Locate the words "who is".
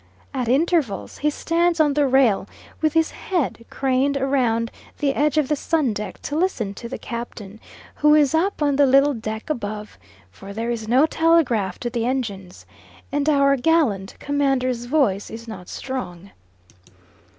7.97-8.33